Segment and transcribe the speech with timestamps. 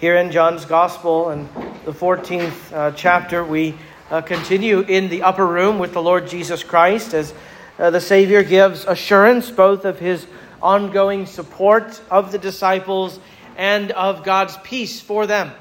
[0.00, 1.46] Here in John's Gospel and
[1.84, 3.74] the 14th uh, chapter, we
[4.10, 7.34] uh, continue in the upper room with the Lord Jesus Christ as
[7.78, 10.26] uh, the Savior gives assurance both of his
[10.62, 13.20] ongoing support of the disciples
[13.58, 15.52] and of God's peace for them.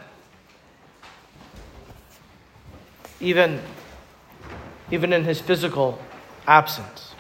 [3.20, 3.60] Even,
[4.90, 6.00] even in his physical
[6.48, 7.14] absence.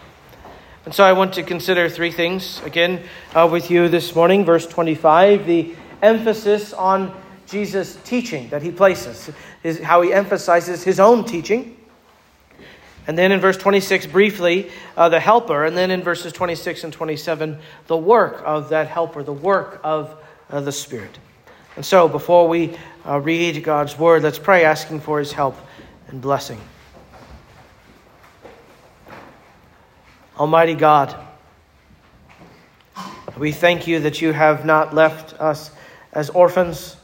[0.86, 3.04] And so I want to consider three things again
[3.36, 4.46] uh, with you this morning.
[4.46, 7.14] Verse 25, the emphasis on
[7.48, 9.30] Jesus' teaching that he places,
[9.64, 11.76] his, how he emphasizes his own teaching.
[13.08, 15.66] And then in verse 26, briefly, uh, the helper.
[15.66, 17.58] And then in verses 26 and 27,
[17.88, 20.16] the work of that helper, the work of
[20.50, 21.18] uh, the Spirit.
[21.76, 25.56] And so, before we uh, read God's word, let's pray, asking for his help
[26.08, 26.60] and blessing.
[30.38, 31.16] Almighty God,
[33.38, 35.72] we thank you that you have not left us
[36.12, 36.98] as orphans,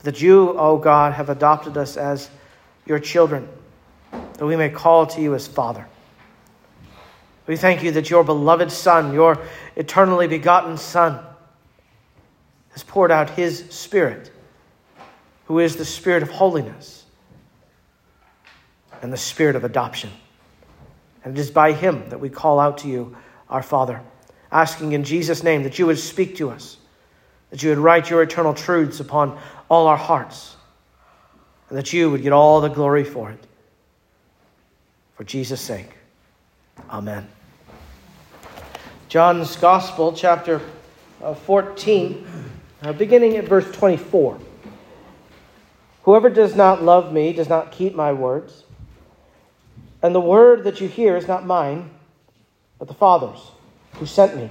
[0.00, 2.30] that you, O oh God, have adopted us as
[2.86, 3.48] your children,
[4.12, 5.86] that we may call to you as Father.
[7.46, 9.40] We thank you that your beloved Son, your
[9.74, 11.24] eternally begotten Son,
[12.70, 14.30] has poured out his Spirit,
[15.46, 17.04] who is the Spirit of holiness
[19.02, 20.10] and the Spirit of adoption.
[21.24, 23.16] And it is by him that we call out to you,
[23.48, 24.00] our Father,
[24.52, 26.78] asking in Jesus' name that you would speak to us
[27.50, 30.56] that you would write your eternal truths upon all our hearts,
[31.68, 33.46] and that you would get all the glory for it.
[35.14, 35.90] For Jesus' sake.
[36.90, 37.26] Amen.
[39.08, 40.60] John's Gospel, chapter
[41.22, 42.26] uh, 14,
[42.82, 44.38] uh, beginning at verse 24.
[46.02, 48.64] Whoever does not love me does not keep my words.
[50.02, 51.90] And the word that you hear is not mine,
[52.78, 53.50] but the Father's
[53.94, 54.50] who sent me.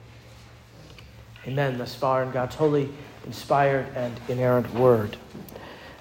[1.47, 1.77] Amen.
[1.77, 2.89] Thus far in God's holy,
[3.25, 5.17] inspired, and inerrant word.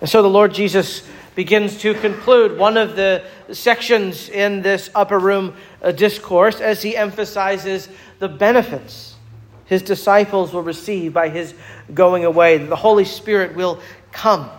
[0.00, 5.18] And so the Lord Jesus begins to conclude one of the sections in this upper
[5.18, 9.10] room uh, discourse as he emphasizes the benefits
[9.70, 11.54] his disciples will receive by his
[11.94, 12.58] going away.
[12.58, 13.80] The Holy Spirit will
[14.10, 14.50] come,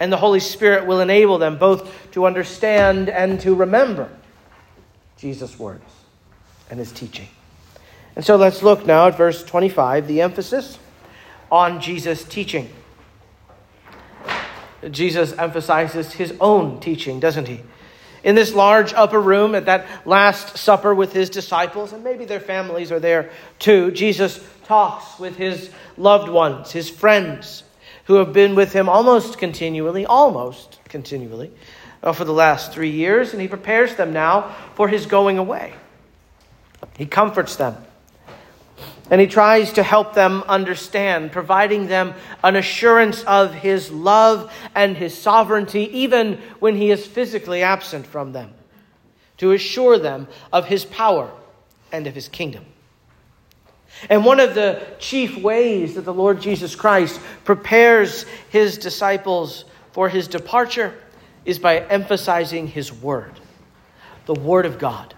[0.00, 4.10] and the Holy Spirit will enable them both to understand and to remember
[5.16, 5.84] Jesus' words
[6.68, 7.28] and his teaching.
[8.16, 10.78] And so let's look now at verse 25, the emphasis
[11.52, 12.70] on Jesus' teaching.
[14.90, 17.60] Jesus emphasizes his own teaching, doesn't he?
[18.24, 22.40] In this large upper room at that Last Supper with his disciples, and maybe their
[22.40, 27.62] families are there too, Jesus talks with his loved ones, his friends,
[28.04, 31.52] who have been with him almost continually, almost continually,
[32.02, 35.74] uh, for the last three years, and he prepares them now for his going away.
[36.96, 37.76] He comforts them.
[39.10, 44.96] And he tries to help them understand, providing them an assurance of his love and
[44.96, 48.52] his sovereignty, even when he is physically absent from them,
[49.36, 51.30] to assure them of his power
[51.92, 52.64] and of his kingdom.
[54.10, 60.08] And one of the chief ways that the Lord Jesus Christ prepares his disciples for
[60.08, 60.92] his departure
[61.44, 63.32] is by emphasizing his word,
[64.26, 65.14] the word of God.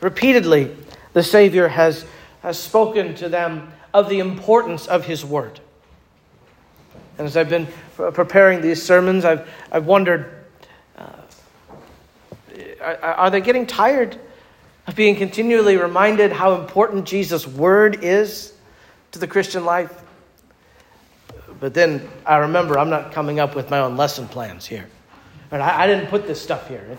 [0.00, 0.76] Repeatedly,
[1.14, 2.04] the Savior has
[2.44, 5.58] has spoken to them of the importance of His Word.
[7.16, 7.66] And as I've been
[7.96, 10.44] preparing these sermons, I've, I've wondered
[10.98, 11.06] uh,
[13.02, 14.20] are they getting tired
[14.86, 18.52] of being continually reminded how important Jesus' Word is
[19.12, 20.02] to the Christian life?
[21.58, 24.86] But then I remember I'm not coming up with my own lesson plans here.
[25.50, 26.98] I, I didn't put this stuff here.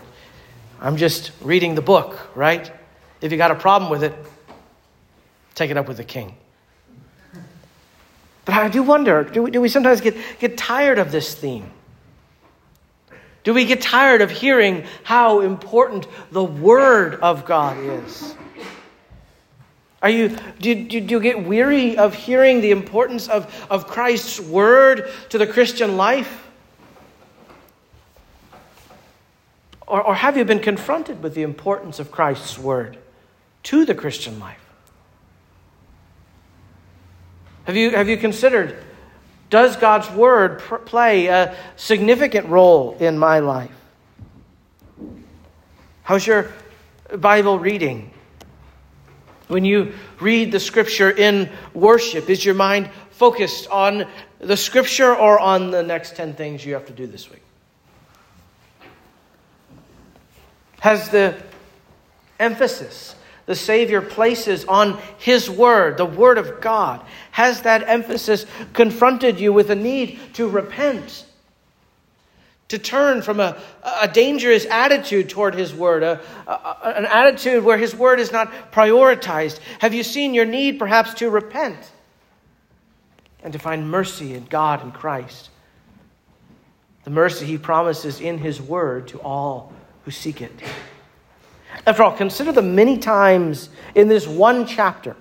[0.80, 2.68] I'm just reading the book, right?
[3.20, 4.12] If you got a problem with it,
[5.56, 6.36] take it up with the king.
[8.44, 11.68] But I do wonder do we, do we sometimes get, get tired of this theme?
[13.42, 18.34] Do we get tired of hearing how important the Word of God is?
[20.02, 24.40] Are you, do, do, do you get weary of hearing the importance of, of Christ's
[24.40, 26.48] Word to the Christian life?
[29.86, 32.98] Or, or have you been confronted with the importance of Christ's Word
[33.64, 34.65] to the Christian life?
[37.66, 38.76] Have you, have you considered
[39.50, 43.70] Does God's word pr- play a significant role in my life?
[46.02, 46.52] How's your
[47.16, 48.12] Bible reading?
[49.48, 54.06] When you read the scripture in worship, is your mind focused on
[54.38, 57.42] the scripture or on the next 10 things you have to do this week?
[60.80, 61.36] Has the
[62.38, 63.16] emphasis
[63.46, 67.00] the Savior places on His Word, the Word of God,
[67.30, 71.24] has that emphasis confronted you with a need to repent?
[72.70, 77.78] To turn from a, a dangerous attitude toward His Word, a, a, an attitude where
[77.78, 79.60] His Word is not prioritized.
[79.78, 81.78] Have you seen your need perhaps to repent
[83.44, 85.50] and to find mercy in God and Christ?
[87.04, 89.72] The mercy He promises in His Word to all
[90.04, 90.50] who seek it.
[91.84, 95.16] After all, consider the many times in this one chapter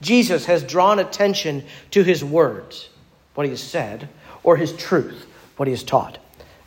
[0.00, 2.88] Jesus has drawn attention to his words,
[3.34, 4.08] what he has said,
[4.42, 5.26] or his truth,
[5.56, 6.18] what he has taught.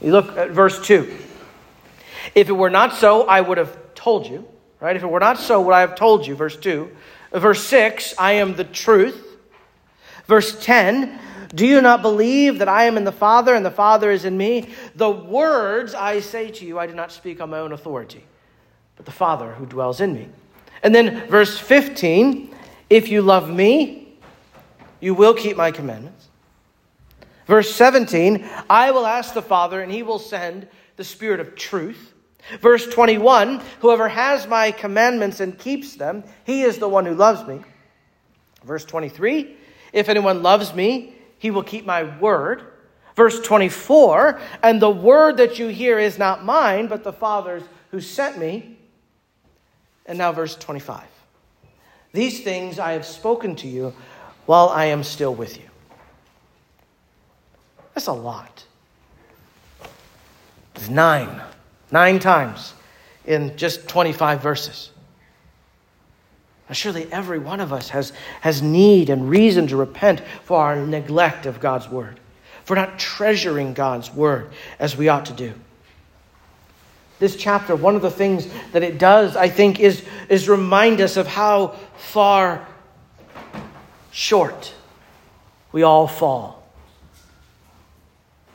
[0.02, 1.18] You look at verse 2.
[2.36, 4.48] If it were not so, I would have told you.
[4.80, 4.96] Right?
[4.96, 6.36] If it were not so, would I have told you?
[6.36, 6.90] Verse 2.
[7.34, 9.38] Verse 6, I am the truth.
[10.26, 11.20] Verse 10,
[11.54, 14.38] do you not believe that I am in the Father and the Father is in
[14.38, 14.70] me?
[14.96, 18.26] The words I say to you, I do not speak on my own authority
[19.02, 20.30] but the Father who dwells in me.
[20.84, 22.54] And then verse 15
[22.88, 24.14] if you love me,
[25.00, 26.28] you will keep my commandments.
[27.48, 30.68] Verse 17 I will ask the Father, and he will send
[30.98, 32.14] the Spirit of truth.
[32.60, 37.48] Verse 21 Whoever has my commandments and keeps them, he is the one who loves
[37.48, 37.60] me.
[38.64, 39.56] Verse 23
[39.94, 42.68] If anyone loves me, he will keep my word.
[43.16, 48.00] Verse 24 And the word that you hear is not mine, but the Father's who
[48.00, 48.78] sent me.
[50.06, 51.04] And now, verse 25.
[52.14, 53.94] These things I have spoken to you
[54.46, 55.64] while I am still with you.
[57.94, 58.66] That's a lot.
[60.76, 61.42] It's nine,
[61.92, 62.74] nine times
[63.26, 64.90] in just 25 verses.
[66.68, 70.76] Now, surely every one of us has, has need and reason to repent for our
[70.76, 72.20] neglect of God's word,
[72.64, 75.54] for not treasuring God's word as we ought to do
[77.22, 81.18] this chapter, one of the things that it does, I think, is, is remind us
[81.18, 82.68] of how far
[84.10, 84.74] short
[85.72, 86.64] we all fall.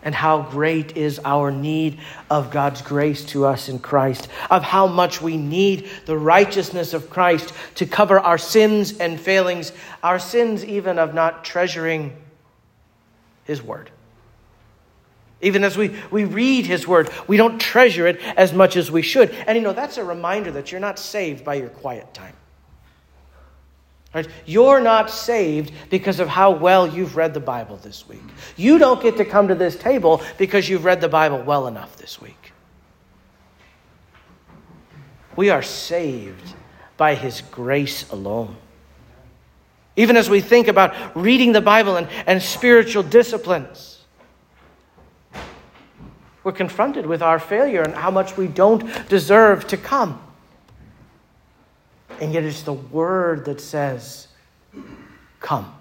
[0.03, 4.89] And how great is our need of God's grace to us in Christ, of how
[4.89, 9.71] much we need the righteousness of Christ to cover our sins and failings,
[10.03, 12.17] our sins even of not treasuring
[13.45, 13.91] His Word.
[15.43, 19.03] Even as we, we read his word, we don't treasure it as much as we
[19.03, 19.31] should.
[19.47, 22.35] And you know, that's a reminder that you're not saved by your quiet time.
[24.15, 24.29] Right?
[24.47, 28.23] You're not saved because of how well you've read the Bible this week.
[28.57, 31.99] You don't get to come to this table because you've read the Bible well enough
[31.99, 32.53] this week.
[35.37, 36.55] We are saved
[36.97, 38.57] by his grace alone.
[39.97, 43.96] Even as we think about reading the Bible and, and spiritual disciplines,
[46.47, 50.23] we're confronted with our failure and how much we don't deserve to come.
[52.21, 54.29] And yet it's the word that says,
[55.41, 55.75] Come.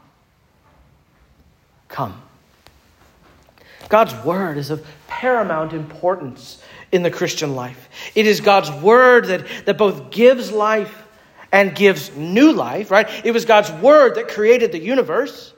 [1.88, 2.20] Come.
[3.90, 6.60] God's word is of paramount importance
[6.92, 7.88] in the Christian life.
[8.16, 11.04] It is God's word that, that both gives life
[11.52, 13.08] and gives new life, right?
[13.24, 15.54] It was God's word that created the universe,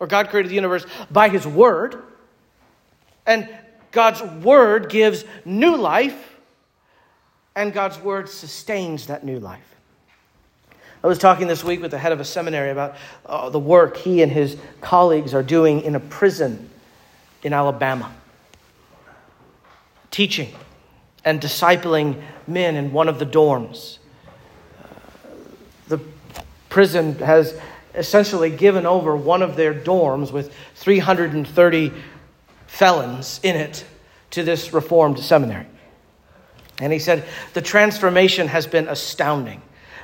[0.00, 2.02] or God created the universe by his word.
[3.24, 3.48] And
[3.92, 6.36] God's word gives new life,
[7.56, 9.74] and God's word sustains that new life.
[11.02, 13.96] I was talking this week with the head of a seminary about uh, the work
[13.96, 16.68] he and his colleagues are doing in a prison
[17.42, 18.12] in Alabama,
[20.10, 20.52] teaching
[21.24, 23.98] and discipling men in one of the dorms.
[25.86, 26.00] The
[26.68, 27.58] prison has
[27.94, 31.92] essentially given over one of their dorms with 330
[32.68, 33.84] felons in it
[34.30, 35.66] to this Reformed seminary.
[36.80, 39.62] And he said, The transformation has been astounding.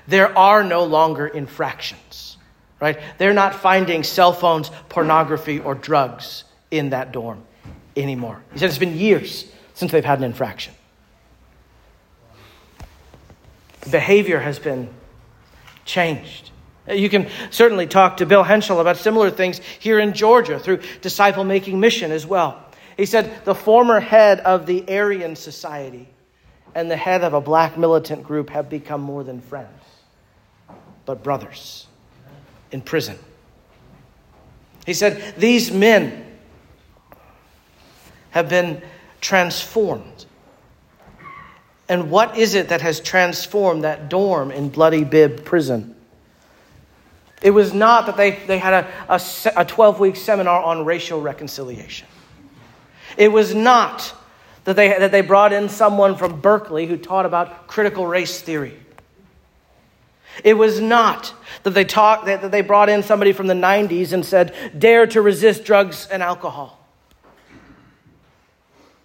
[0.08, 2.36] There are no longer infractions,
[2.80, 2.98] right?
[3.18, 7.44] They're not finding cell phones, pornography, or drugs in that dorm
[7.96, 8.42] anymore.
[8.52, 10.74] He said it's been years since they've had an infraction.
[13.90, 14.88] Behavior has been
[15.84, 16.50] changed.
[16.86, 21.44] You can certainly talk to Bill Henschel about similar things here in Georgia through disciple
[21.44, 22.62] making mission as well.
[22.96, 26.08] He said the former head of the Aryan Society
[26.74, 29.82] and the head of a black militant group have become more than friends,
[31.06, 31.86] but brothers
[32.70, 33.18] in prison.
[34.84, 36.26] He said these men
[38.30, 38.82] have been
[39.20, 40.26] transformed.
[41.88, 45.94] And what is it that has transformed that dorm in Bloody Bibb prison?
[47.44, 49.20] It was not that they, they had a,
[49.54, 52.08] a 12 week seminar on racial reconciliation.
[53.18, 54.14] It was not
[54.64, 58.72] that they, that they brought in someone from Berkeley who taught about critical race theory.
[60.42, 61.34] It was not
[61.64, 65.20] that they, taught, that they brought in somebody from the 90s and said, dare to
[65.20, 66.80] resist drugs and alcohol.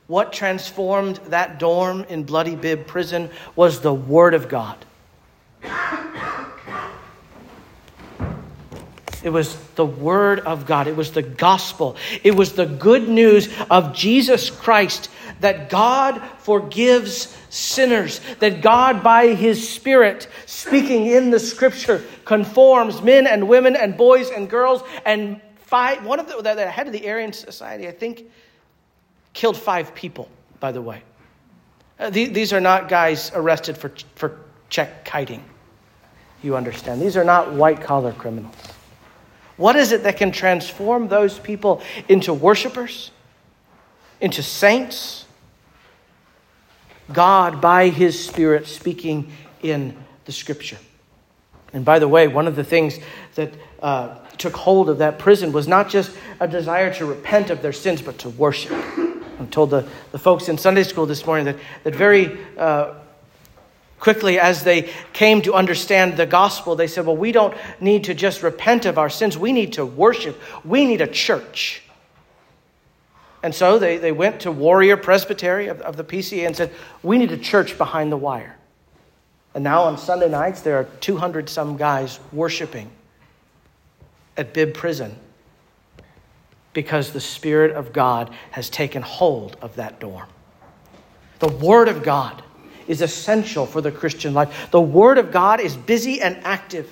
[0.08, 4.86] What transformed that dorm in Bloody Bibb prison was the Word of God.
[9.24, 10.88] It was the Word of God.
[10.88, 11.98] It was the gospel.
[12.24, 15.10] It was the good news of Jesus Christ
[15.42, 23.28] that God forgives sinners, that God, by His Spirit, speaking in the Scripture, conforms men
[23.28, 24.84] and women and boys and girls.
[25.06, 28.26] And five, one of the, the head of the Aryan Society, I think,
[29.34, 31.04] killed five people, by the way.
[32.00, 35.44] Uh, these are not guys arrested for, for check kiting.
[36.42, 37.02] You understand.
[37.02, 38.56] These are not white collar criminals.
[39.60, 43.12] What is it that can transform those people into worshipers,
[44.22, 45.25] into saints?
[47.12, 50.78] God, by His Spirit, speaking in the Scripture.
[51.74, 53.00] And by the way, one of the things
[53.36, 57.62] that uh, took hold of that prison was not just a desire to repent of
[57.62, 58.72] their sins, but to worship.
[58.72, 62.94] I told the, the folks in Sunday school this morning that, that very uh,
[64.00, 68.13] quickly as they came to understand the gospel, they said, Well, we don't need to
[68.13, 70.39] just repent of our sins, we need to worship.
[70.63, 71.84] We need a church.
[73.41, 76.72] And so they, they went to Warrior Presbytery of, of the PCA and said,
[77.03, 78.58] We need a church behind the wire.
[79.53, 82.91] And now on Sunday nights, there are 200 some guys worshiping
[84.38, 85.15] at Bibb Prison
[86.74, 90.27] because the Spirit of God has taken hold of that dorm.
[91.39, 92.44] The Word of God
[92.89, 94.72] is essential for the Christian life.
[94.72, 96.91] The Word of God is busy and active.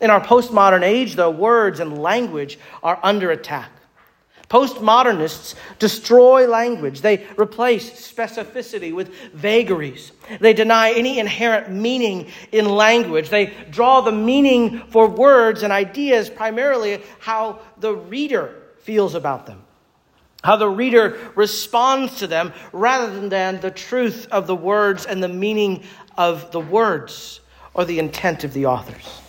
[0.00, 3.70] In our postmodern age, the words and language are under attack.
[4.48, 7.00] Postmodernists destroy language.
[7.00, 10.10] They replace specificity with vagaries.
[10.40, 13.28] They deny any inherent meaning in language.
[13.28, 19.62] They draw the meaning for words and ideas primarily how the reader feels about them
[20.42, 25.28] how the reader responds to them rather than the truth of the words and the
[25.28, 25.82] meaning
[26.16, 27.40] of the words
[27.74, 29.20] or the intent of the authors.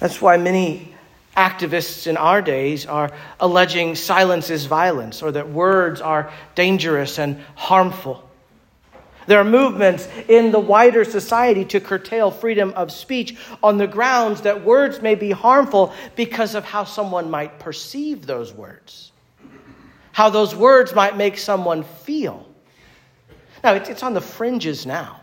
[0.00, 0.94] That's why many
[1.36, 7.40] activists in our days are alleging silence is violence or that words are dangerous and
[7.54, 8.24] harmful.
[9.26, 14.40] There are movements in the wider society to curtail freedom of speech on the grounds
[14.40, 19.12] that words may be harmful because of how someone might perceive those words
[20.18, 22.44] how those words might make someone feel.
[23.62, 25.20] Now, it's on the fringes now,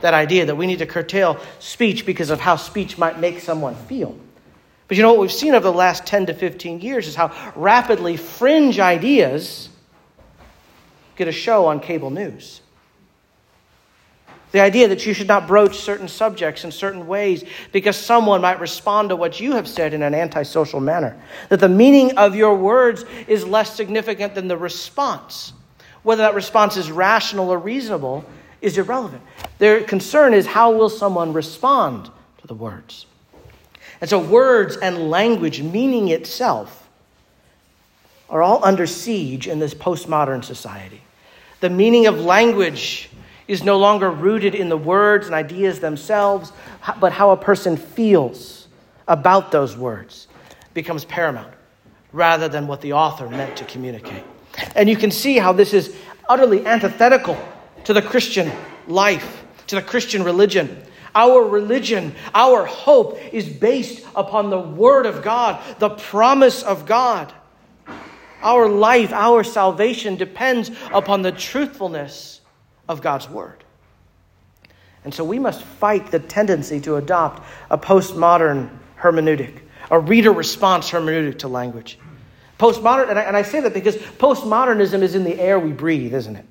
[0.00, 3.74] that idea that we need to curtail speech because of how speech might make someone
[3.74, 4.18] feel.
[4.86, 7.52] But you know what we've seen over the last 10 to 15 years is how
[7.54, 9.68] rapidly fringe ideas
[11.16, 12.62] get a show on cable news.
[14.52, 18.60] The idea that you should not broach certain subjects in certain ways because someone might
[18.60, 21.20] respond to what you have said in an antisocial manner.
[21.50, 25.52] That the meaning of your words is less significant than the response.
[26.02, 28.24] Whether that response is rational or reasonable
[28.62, 29.22] is irrelevant.
[29.58, 33.06] Their concern is how will someone respond to the words.
[34.00, 36.88] And so, words and language, meaning itself,
[38.30, 41.02] are all under siege in this postmodern society.
[41.60, 43.07] The meaning of language
[43.48, 46.52] is no longer rooted in the words and ideas themselves,
[47.00, 48.68] but how a person feels
[49.08, 50.28] about those words
[50.74, 51.52] becomes paramount
[52.12, 54.22] rather than what the author meant to communicate.
[54.76, 55.96] And you can see how this is
[56.28, 57.38] utterly antithetical
[57.84, 58.52] to the Christian
[58.86, 60.82] life, to the Christian religion.
[61.14, 67.32] Our religion, our hope is based upon the Word of God, the promise of God.
[68.42, 72.37] Our life, our salvation depends upon the truthfulness
[72.88, 73.64] of God's Word.
[75.04, 80.90] And so we must fight the tendency to adopt a postmodern hermeneutic, a reader response
[80.90, 81.98] hermeneutic to language.
[82.58, 86.14] Postmodern, and I, and I say that because postmodernism is in the air we breathe,
[86.14, 86.44] isn't it?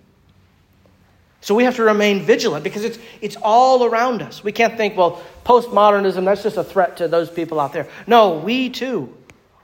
[1.41, 4.43] So we have to remain vigilant because it's, it's all around us.
[4.43, 7.87] We can't think, well, postmodernism, that's just a threat to those people out there.
[8.07, 9.15] No, we too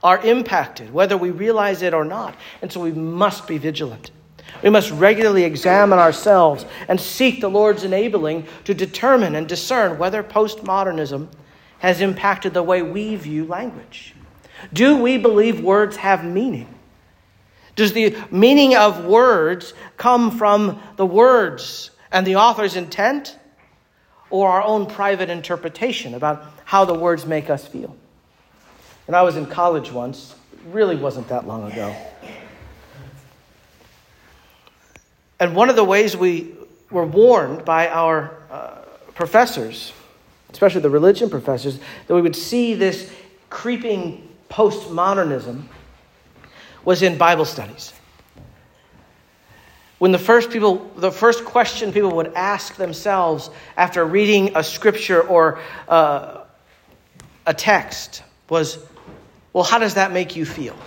[0.02, 2.36] are impacted, whether we realize it or not.
[2.62, 4.10] And so we must be vigilant.
[4.62, 10.22] We must regularly examine ourselves and seek the Lord's enabling to determine and discern whether
[10.22, 11.28] postmodernism
[11.80, 14.14] has impacted the way we view language.
[14.72, 16.68] Do we believe words have meaning?
[17.76, 23.36] Does the meaning of words come from the words and the author's intent,
[24.30, 27.94] or our own private interpretation about how the words make us feel?
[29.06, 30.34] When I was in college once,
[30.66, 31.94] really wasn't that long ago.
[35.44, 36.54] And one of the ways we
[36.90, 38.78] were warned by our uh,
[39.14, 39.92] professors,
[40.50, 43.12] especially the religion professors, that we would see this
[43.50, 45.64] creeping postmodernism
[46.82, 47.92] was in Bible studies.
[49.98, 55.20] When the first people, the first question people would ask themselves after reading a scripture
[55.20, 55.58] or
[55.88, 56.44] uh,
[57.44, 58.78] a text was,
[59.52, 60.78] well, how does that make you feel?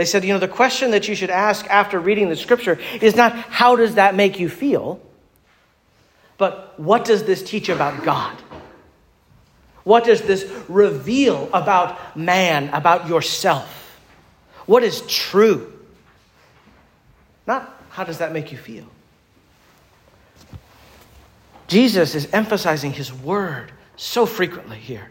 [0.00, 3.14] They said, you know, the question that you should ask after reading the scripture is
[3.16, 4.98] not, how does that make you feel?
[6.38, 8.34] But what does this teach about God?
[9.84, 14.00] What does this reveal about man, about yourself?
[14.64, 15.70] What is true?
[17.46, 18.86] Not how does that make you feel?
[21.66, 25.10] Jesus is emphasizing his word so frequently here.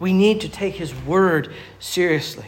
[0.00, 2.46] We need to take his word seriously.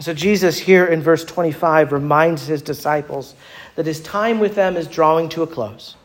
[0.00, 3.34] So, Jesus here in verse 25 reminds his disciples
[3.74, 5.96] that his time with them is drawing to a close.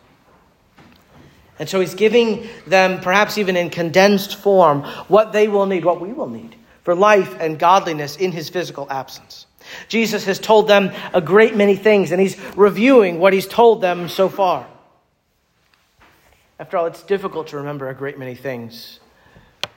[1.60, 6.02] And so he's giving them, perhaps even in condensed form, what they will need, what
[6.02, 9.46] we will need for life and godliness in his physical absence.
[9.88, 14.10] Jesus has told them a great many things, and he's reviewing what he's told them
[14.10, 14.68] so far.
[16.60, 19.00] After all, it's difficult to remember a great many things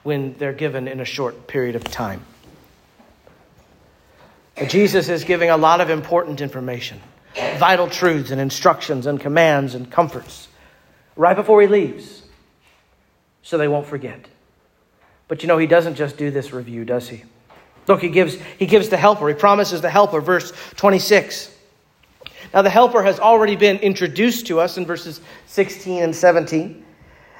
[0.03, 2.23] when they're given in a short period of time.
[4.55, 7.01] But Jesus is giving a lot of important information,
[7.57, 10.47] vital truths and instructions and commands and comforts
[11.15, 12.23] right before he leaves
[13.41, 14.27] so they won't forget.
[15.27, 17.23] But you know, he doesn't just do this review, does he?
[17.87, 19.27] Look, he gives, he gives the helper.
[19.27, 21.53] He promises the helper, verse 26.
[22.53, 26.85] Now, the helper has already been introduced to us in verses 16 and 17.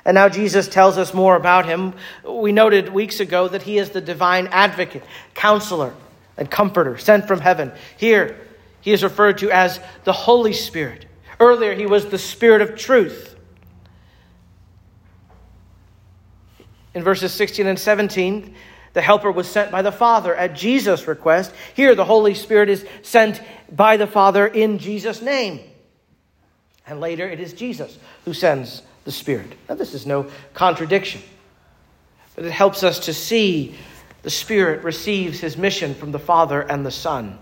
[0.05, 1.93] And now Jesus tells us more about him.
[2.27, 5.93] We noted weeks ago that he is the divine advocate, counselor,
[6.37, 7.73] and comforter sent from heaven.
[7.97, 8.39] Here,
[8.79, 11.05] he is referred to as the Holy Spirit.
[11.39, 13.35] Earlier, he was the Spirit of truth.
[16.93, 18.55] In verses 16 and 17,
[18.97, 21.53] the Helper was sent by the Father at Jesus' request.
[21.75, 23.39] Here, the Holy Spirit is sent
[23.71, 25.59] by the Father in Jesus' name.
[26.87, 29.53] And later, it is Jesus who sends the Spirit.
[29.69, 31.21] Now, this is no contradiction,
[32.33, 33.75] but it helps us to see
[34.23, 37.37] the Spirit receives his mission from the Father and the Son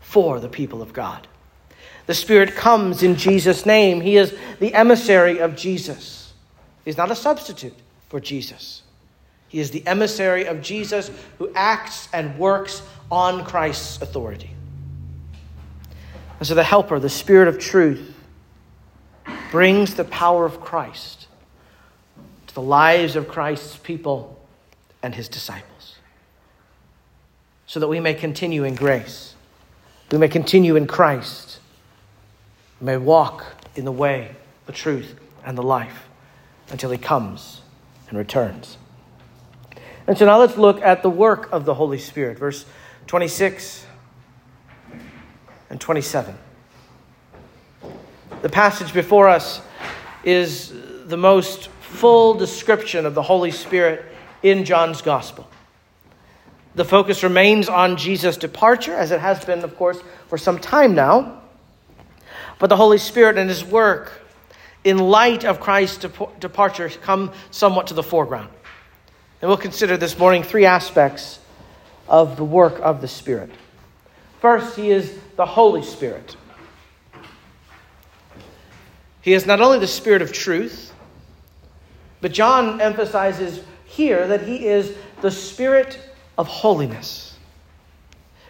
[0.00, 1.26] for the people of God.
[2.04, 4.02] The Spirit comes in Jesus' name.
[4.02, 6.34] He is the emissary of Jesus.
[6.84, 7.76] He's not a substitute
[8.10, 8.82] for Jesus.
[9.48, 14.50] He is the emissary of Jesus who acts and works on Christ's authority.
[16.38, 18.14] And so the Helper, the Spirit of truth,
[19.50, 21.26] brings the power of Christ
[22.46, 24.38] to the lives of Christ's people
[25.02, 25.96] and his disciples
[27.66, 29.34] so that we may continue in grace,
[30.10, 31.60] we may continue in Christ,
[32.80, 33.44] we may walk
[33.76, 34.34] in the way,
[34.66, 36.08] the truth, and the life
[36.70, 37.60] until he comes
[38.08, 38.78] and returns.
[40.08, 42.64] And so now let's look at the work of the Holy Spirit, verse
[43.08, 43.84] 26
[45.68, 46.34] and 27.
[48.40, 49.60] The passage before us
[50.24, 50.72] is
[51.04, 54.02] the most full description of the Holy Spirit
[54.42, 55.46] in John's Gospel.
[56.74, 60.94] The focus remains on Jesus' departure, as it has been, of course, for some time
[60.94, 61.42] now.
[62.58, 64.10] But the Holy Spirit and his work,
[64.84, 65.98] in light of Christ's
[66.40, 68.48] departure, come somewhat to the foreground.
[69.40, 71.38] And we'll consider this morning three aspects
[72.08, 73.50] of the work of the Spirit.
[74.40, 76.36] First, He is the Holy Spirit.
[79.20, 80.92] He is not only the Spirit of truth,
[82.20, 86.00] but John emphasizes here that He is the Spirit
[86.36, 87.36] of holiness.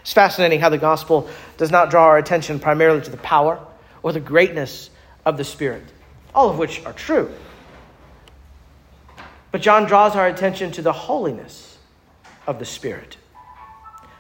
[0.01, 3.61] It's fascinating how the gospel does not draw our attention primarily to the power
[4.03, 4.89] or the greatness
[5.27, 5.85] of the Spirit,
[6.35, 7.31] all of which are true.
[9.51, 11.79] But John draws our attention to the holiness
[12.47, 13.17] of the Spirit.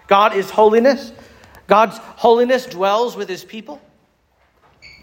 [0.06, 1.12] God is holiness.
[1.66, 3.80] God's holiness dwells with his people.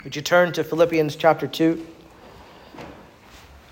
[0.03, 1.85] Would you turn to Philippians chapter 2?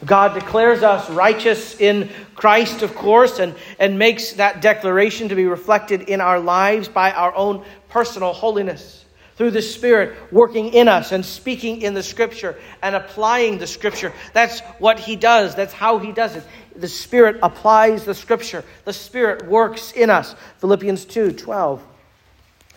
[0.05, 5.45] God declares us righteous in Christ, of course, and, and makes that declaration to be
[5.45, 9.02] reflected in our lives by our own personal holiness
[9.36, 14.13] through the Spirit working in us and speaking in the Scripture and applying the Scripture.
[14.34, 15.56] That's what He does.
[15.56, 16.43] That's how He does it.
[16.76, 20.36] The Spirit applies the Scripture, the Spirit works in us.
[20.60, 21.84] Philippians 2 12.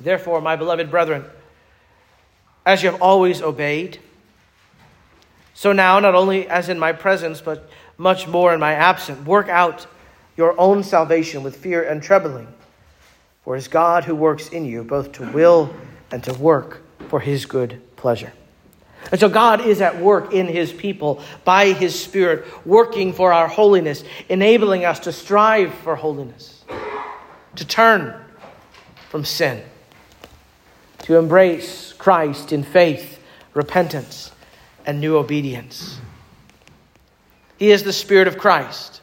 [0.00, 1.24] Therefore, my beloved brethren,
[2.64, 3.98] as you have always obeyed,
[5.54, 9.48] so now, not only as in my presence, but much more in my absence, work
[9.48, 9.86] out
[10.36, 12.46] your own salvation with fear and trembling.
[13.42, 15.74] For it is God who works in you both to will
[16.10, 18.32] and to work for his good pleasure.
[19.10, 23.46] And so God is at work in his people by his Spirit, working for our
[23.46, 26.64] holiness, enabling us to strive for holiness,
[27.54, 28.14] to turn
[29.10, 29.62] from sin,
[31.00, 33.20] to embrace Christ in faith,
[33.54, 34.32] repentance,
[34.84, 35.98] and new obedience.
[37.58, 39.00] He is the Spirit of Christ,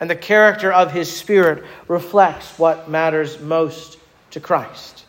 [0.00, 3.98] and the character of his Spirit reflects what matters most
[4.30, 5.01] to Christ.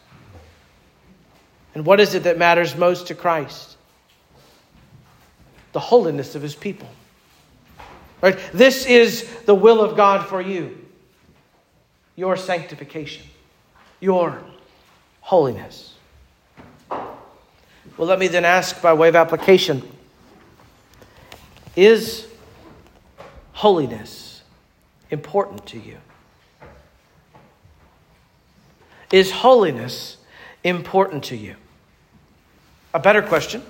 [1.76, 3.78] And what is it that matters most to Christ?
[5.72, 6.90] The holiness of his people.
[8.22, 8.38] Right?
[8.54, 10.80] This is the will of God for you
[12.16, 13.26] your sanctification,
[14.00, 14.44] your
[15.22, 15.96] holiness.
[16.90, 19.82] Well, let me then ask by way of application
[21.76, 22.28] Is
[23.54, 24.44] holiness
[25.10, 25.98] important to you?
[29.12, 30.18] Is holiness
[30.64, 31.56] important to you?
[32.94, 33.64] A better question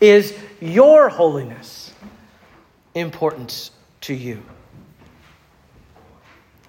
[0.00, 1.92] is your holiness
[2.94, 3.70] important
[4.02, 4.42] to you?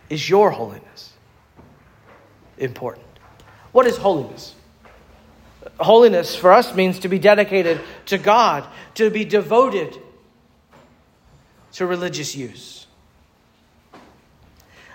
[0.10, 1.14] Is your holiness
[2.58, 3.06] important?
[3.72, 4.56] What is holiness?
[5.80, 9.98] Holiness for us means to be dedicated to God, to be devoted
[11.74, 12.88] to religious use.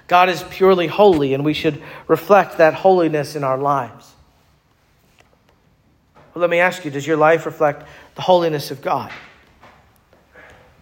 [0.07, 4.15] God is purely holy, and we should reflect that holiness in our lives.
[6.35, 9.11] Well, let me ask you does your life reflect the holiness of God?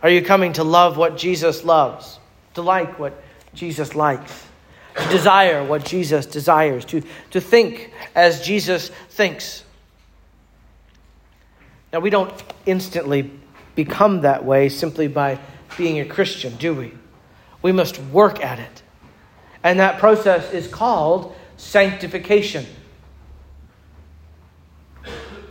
[0.03, 2.19] Are you coming to love what Jesus loves,
[2.55, 3.21] to like what
[3.55, 4.47] Jesus likes,
[4.97, 9.65] to desire what Jesus desires, to, to think as Jesus thinks?
[11.93, 12.33] Now, we don't
[12.67, 13.31] instantly
[13.75, 15.39] become that way simply by
[15.77, 16.93] being a Christian, do we?
[17.63, 18.83] We must work at it.
[19.65, 22.67] And that process is called sanctification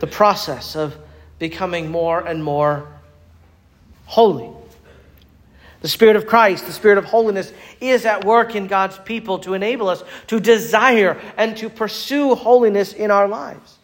[0.00, 0.96] the process of
[1.38, 2.86] becoming more and more
[4.06, 4.50] holy.
[5.80, 9.54] The Spirit of Christ, the Spirit of holiness, is at work in God's people to
[9.54, 13.76] enable us to desire and to pursue holiness in our lives.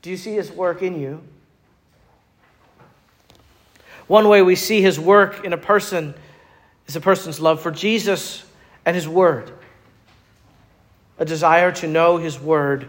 [0.00, 1.22] Do you see His work in you?
[4.06, 6.14] One way we see His work in a person
[6.86, 8.44] is a person's love for Jesus
[8.86, 9.50] and His Word,
[11.18, 12.88] a desire to know His Word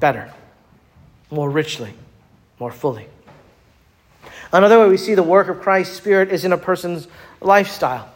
[0.00, 0.32] better,
[1.30, 1.92] more richly,
[2.58, 3.08] more fully.
[4.52, 7.08] Another way we see the work of Christ's Spirit is in a person's
[7.40, 8.08] lifestyle,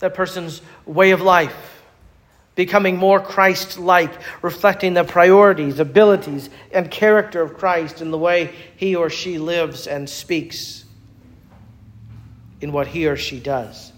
[0.00, 1.82] that person's way of life,
[2.56, 8.52] becoming more Christ like, reflecting the priorities, abilities, and character of Christ in the way
[8.76, 10.84] he or she lives and speaks,
[12.60, 13.92] in what he or she does.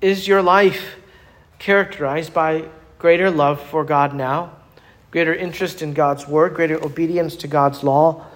[0.00, 0.96] Is your life
[1.64, 2.62] characterized by
[2.98, 4.52] greater love for God now,
[5.10, 8.26] greater interest in God's word, greater obedience to God's law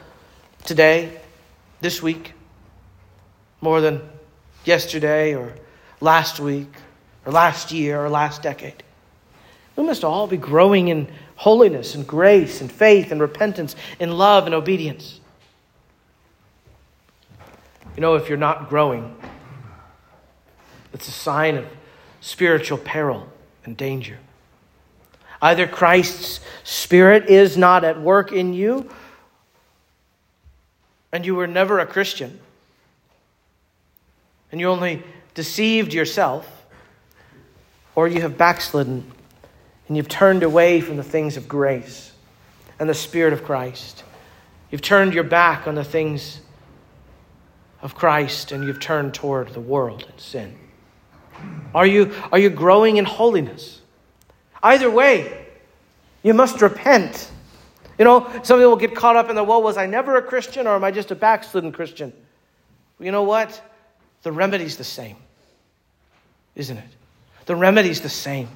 [0.65, 1.13] today,
[1.83, 2.33] this week,
[3.61, 4.01] more than
[4.65, 5.53] yesterday or
[6.01, 6.73] last week
[7.27, 8.83] or last year or last decade.
[9.77, 14.47] We must all be growing in holiness and grace and faith and repentance, in love
[14.47, 15.21] and obedience.
[17.95, 19.15] You know, if you're not growing,
[20.95, 21.67] it's a sign of
[22.21, 23.29] spiritual peril
[23.65, 24.19] and danger.
[25.41, 28.91] Either Christ's Spirit is not at work in you,
[31.13, 32.41] and you were never a Christian,
[34.51, 35.03] and you only
[35.35, 36.67] deceived yourself,
[37.95, 39.13] or you have backslidden
[39.89, 42.13] and you've turned away from the things of grace
[42.79, 44.05] and the Spirit of Christ.
[44.71, 46.41] You've turned your back on the things
[47.81, 50.57] of Christ and you've turned toward the world and sin.
[51.75, 53.81] Are you, are you growing in holiness?
[54.63, 55.47] Either way,
[56.23, 57.31] you must repent.
[57.99, 60.67] You know, some people get caught up in the, well, was I never a Christian
[60.67, 62.13] or am I just a backslidden Christian?
[62.99, 63.61] You know what?
[64.23, 65.17] The remedy's the same,
[66.57, 66.91] isn't it?
[67.47, 68.49] The remedy's the same.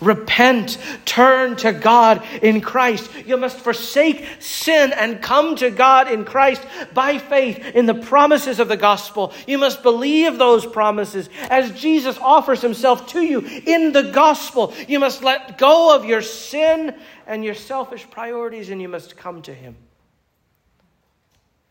[0.00, 3.10] Repent, turn to God in Christ.
[3.26, 6.62] You must forsake sin and come to God in Christ
[6.94, 9.32] by faith in the promises of the gospel.
[9.46, 14.72] You must believe those promises as Jesus offers himself to you in the gospel.
[14.88, 16.94] You must let go of your sin
[17.26, 19.76] and your selfish priorities and you must come to him.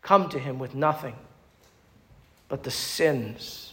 [0.02, 1.14] Come to him with nothing
[2.48, 3.72] but the sins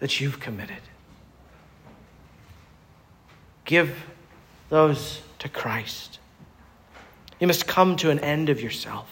[0.00, 0.76] that you've committed.
[3.72, 4.04] Give
[4.68, 6.18] those to Christ.
[7.40, 9.08] You must come to an end of yourself.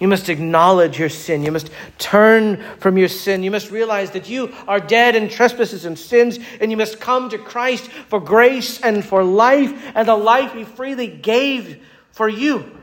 [0.00, 1.42] You must acknowledge your sin.
[1.42, 3.42] You must turn from your sin.
[3.42, 7.28] You must realize that you are dead in trespasses and sins, and you must come
[7.28, 12.78] to Christ for grace and for life and the life He freely gave for you.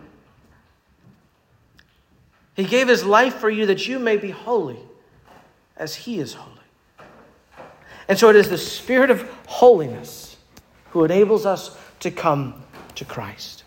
[2.55, 4.77] He gave His life for you that you may be holy
[5.75, 6.51] as He is holy.
[8.07, 10.32] And so it is the Spirit of holiness
[10.93, 12.53] who enables us to come
[12.93, 13.63] to Christ.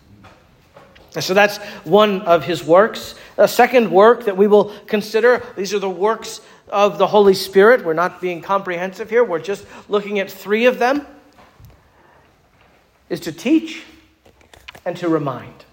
[1.13, 3.15] And so that's one of his works.
[3.37, 7.83] A second work that we will consider, these are the works of the Holy Spirit.
[7.83, 11.05] We're not being comprehensive here, we're just looking at three of them,
[13.09, 13.83] is to teach
[14.85, 15.65] and to remind.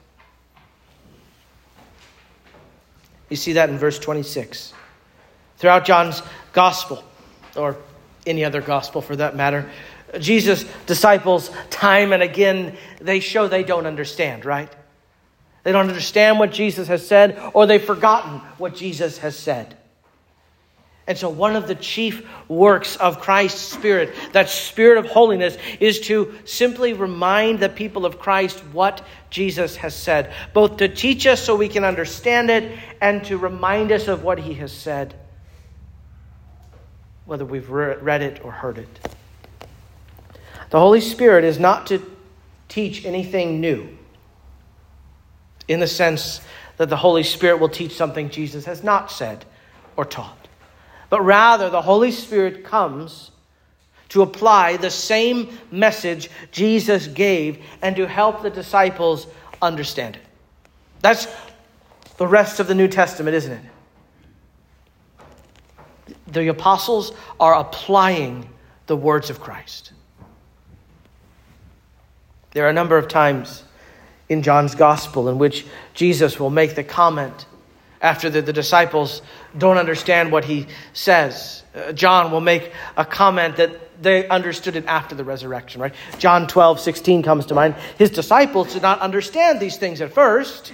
[3.29, 4.73] You see that in verse 26.
[5.59, 6.21] Throughout John's
[6.53, 7.05] gospel,
[7.55, 7.77] or
[8.27, 9.71] any other gospel for that matter,
[10.21, 14.73] Jesus' disciples, time and again, they show they don't understand, right?
[15.63, 19.77] They don't understand what Jesus has said, or they've forgotten what Jesus has said.
[21.07, 26.01] And so, one of the chief works of Christ's Spirit, that Spirit of holiness, is
[26.01, 31.43] to simply remind the people of Christ what Jesus has said, both to teach us
[31.43, 35.15] so we can understand it and to remind us of what he has said,
[37.27, 39.15] whether we've read it or heard it.
[40.75, 42.03] The Holy Spirit is not to
[42.69, 43.97] teach anything new
[45.69, 46.41] in the sense
[46.79, 49.45] that the Holy Spirit will teach something Jesus has not said
[49.97, 50.49] or taught.
[51.11, 53.31] But rather, the Holy Spirit comes
[54.09, 59.29] to apply the same message Jesus gave and to help the disciples
[59.63, 60.23] understand it.
[61.03, 61.29] That's
[62.17, 63.53] the rest of the New Testament, isn't
[66.09, 66.17] it?
[66.33, 68.49] The apostles are applying
[68.89, 69.93] the words of Christ.
[72.55, 73.63] There are a number of times
[74.29, 77.47] in John's gospel in which Jesus will make the comment
[78.01, 79.23] after the, the disciples
[79.57, 81.63] don't understand what he says.
[81.75, 85.95] Uh, John will make a comment that they understood it after the resurrection, right?
[86.19, 87.75] John 12, 16 comes to mind.
[87.99, 90.73] His disciples did not understand these things at first,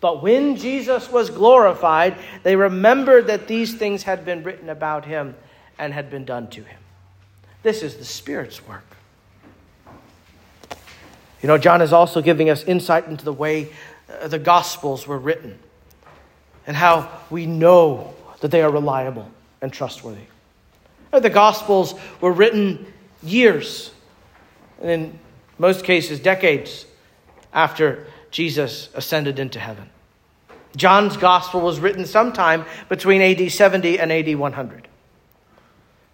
[0.00, 5.34] but when Jesus was glorified, they remembered that these things had been written about him
[5.78, 6.80] and had been done to him.
[7.62, 8.95] This is the Spirit's work.
[11.42, 13.68] You know, John is also giving us insight into the way
[14.22, 15.58] uh, the Gospels were written
[16.66, 20.26] and how we know that they are reliable and trustworthy.
[21.12, 23.92] Uh, the Gospels were written years,
[24.80, 25.18] and in
[25.58, 26.86] most cases, decades
[27.52, 29.88] after Jesus ascended into heaven.
[30.76, 34.88] John's Gospel was written sometime between AD 70 and AD 100,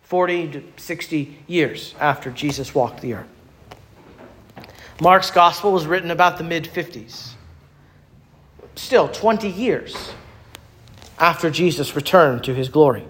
[0.03, 3.32] 40 to 60 years after Jesus walked the earth.
[5.01, 7.33] Mark's gospel was written about the mid 50s.
[8.75, 10.13] Still, 20 years
[11.19, 13.05] after Jesus returned to his glory.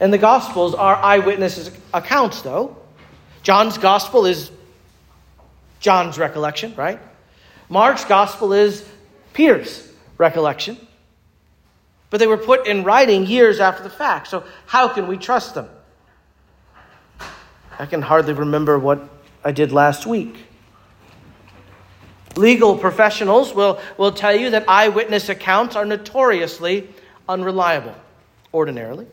[0.00, 2.76] And the Gospels are eyewitness accounts, though.
[3.42, 4.50] John's Gospel is
[5.80, 7.00] John's recollection, right?
[7.68, 8.88] Mark's Gospel is
[9.32, 10.76] Peter's recollection.
[12.10, 15.54] But they were put in writing years after the fact, so how can we trust
[15.54, 15.68] them?
[17.78, 20.36] I can hardly remember what I did last week.
[22.36, 26.88] Legal professionals will, will tell you that eyewitness accounts are notoriously
[27.28, 27.94] unreliable,
[28.54, 29.06] ordinarily.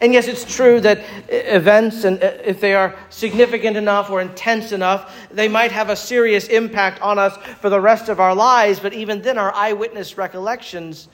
[0.00, 5.14] And yes, it's true that events, and if they are significant enough or intense enough,
[5.30, 8.80] they might have a serious impact on us for the rest of our lives.
[8.80, 11.08] But even then, our eyewitness recollections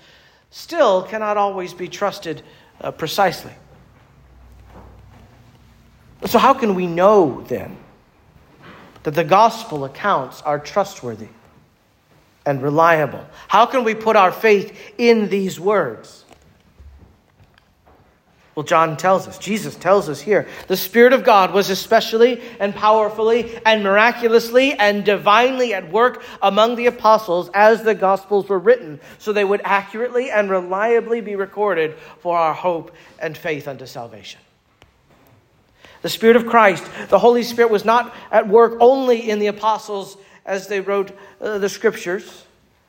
[0.51, 2.43] still cannot always be trusted
[2.81, 3.53] uh, precisely.
[6.27, 7.77] So, how can we know then
[9.05, 11.29] that the gospel accounts are trustworthy
[12.45, 13.25] and reliable?
[13.49, 16.25] How can we put our faith in these words?
[18.55, 22.75] Well, John tells us, Jesus tells us here, the Spirit of God was especially and
[22.75, 29.01] powerfully and miraculously and divinely at work among the apostles as the Gospels were written,
[29.19, 34.41] so they would accurately and reliably be recorded for our hope and faith unto salvation.
[36.03, 40.17] The Spirit of Christ, the Holy Spirit, was not at work only in the apostles
[40.47, 42.45] as they wrote uh, the scriptures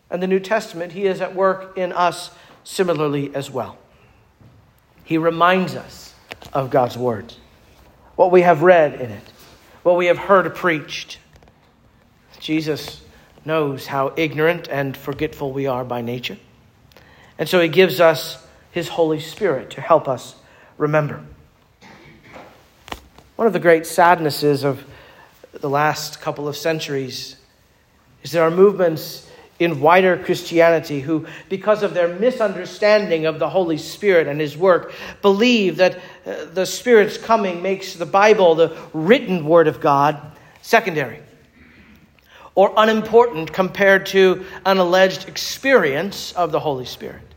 [0.09, 0.93] and the New Testament.
[0.93, 2.31] He is at work in us
[2.63, 3.77] similarly as well.
[5.03, 6.13] He reminds us
[6.53, 7.33] of God's Word,
[8.15, 9.23] what we have read in it,
[9.83, 11.19] what we have heard preached.
[12.39, 13.01] Jesus
[13.43, 16.37] knows how ignorant and forgetful we are by nature.
[17.37, 20.35] And so he gives us his Holy Spirit to help us
[20.77, 21.23] remember.
[23.35, 24.83] One of the great sadnesses of
[25.53, 27.37] the last couple of centuries
[28.23, 33.77] is there are movements in wider Christianity who, because of their misunderstanding of the Holy
[33.77, 39.45] Spirit and His work, believe that uh, the Spirit's coming makes the Bible, the written
[39.45, 40.19] Word of God,
[40.61, 41.19] secondary
[42.55, 47.30] or unimportant compared to an alleged experience of the Holy Spirit.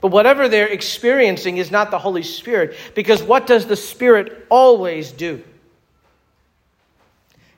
[0.00, 5.10] But whatever they're experiencing is not the Holy Spirit, because what does the Spirit always
[5.10, 5.42] do?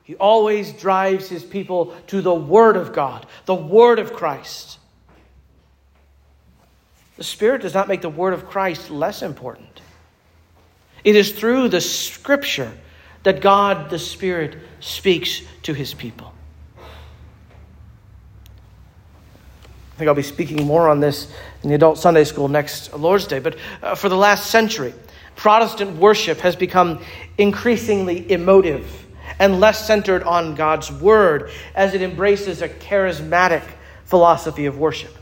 [0.05, 4.79] He always drives his people to the Word of God, the Word of Christ.
[7.17, 9.83] The Spirit does not make the Word of Christ less important.
[11.05, 12.73] It is through the Scripture
[13.25, 16.33] that God, the Spirit, speaks to his people.
[19.99, 21.27] I think I'll be speaking more on this
[21.65, 23.41] in the adult Sunday school next Lord's Day.
[23.41, 24.95] But uh, for the last century,
[25.35, 27.03] Protestant worship has become
[27.37, 28.89] increasingly emotive
[29.41, 33.65] and less centered on God's Word as it embraces a charismatic
[34.05, 35.17] philosophy of worship.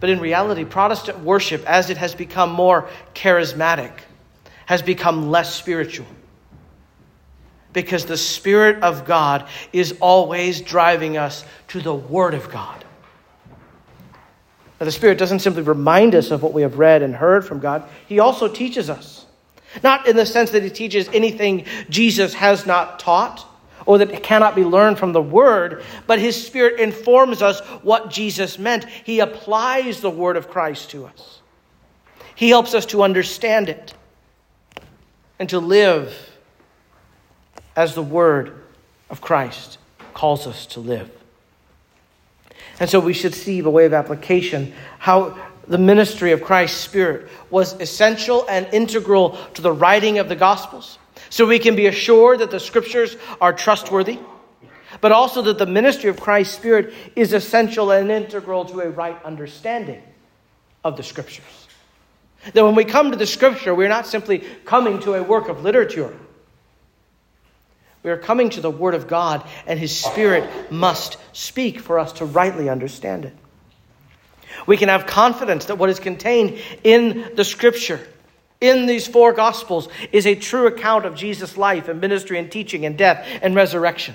[0.00, 3.92] But in reality, Protestant worship, as it has become more charismatic,
[4.66, 6.08] has become less spiritual.
[7.72, 12.84] Because the Spirit of God is always driving us to the Word of God.
[14.78, 17.60] Now, the Spirit doesn't simply remind us of what we have read and heard from
[17.60, 19.26] God, He also teaches us.
[19.82, 23.46] Not in the sense that He teaches anything Jesus has not taught
[23.86, 28.58] or that cannot be learned from the Word, but His Spirit informs us what Jesus
[28.58, 28.84] meant.
[28.84, 31.40] He applies the Word of Christ to us,
[32.34, 33.94] He helps us to understand it
[35.38, 36.31] and to live
[37.76, 38.54] as the Word
[39.10, 39.78] of Christ
[40.14, 41.10] calls us to live.
[42.80, 47.28] And so we should see, by way of application, how the ministry of Christ's Spirit
[47.50, 50.98] was essential and integral to the writing of the Gospels.
[51.30, 54.18] So we can be assured that the Scriptures are trustworthy,
[55.00, 59.22] but also that the ministry of Christ's Spirit is essential and integral to a right
[59.24, 60.02] understanding
[60.84, 61.62] of the Scriptures.
[62.52, 65.62] That when we come to the scripture, we're not simply coming to a work of
[65.62, 66.12] literature.
[68.02, 72.14] We are coming to the Word of God, and His Spirit must speak for us
[72.14, 73.36] to rightly understand it.
[74.66, 78.00] We can have confidence that what is contained in the Scripture,
[78.60, 82.84] in these four Gospels, is a true account of Jesus' life and ministry and teaching
[82.84, 84.14] and death and resurrection.